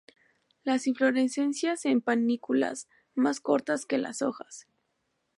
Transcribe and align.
Las 0.63 0.87
inflorescencias 0.87 1.85
en 1.85 2.01
panículas 2.01 2.87
más 3.13 3.39
cortas 3.39 3.85
que 3.85 3.99
las 3.99 4.23
hojas. 4.23 4.65